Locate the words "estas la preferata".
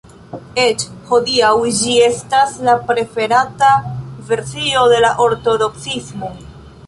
2.05-3.69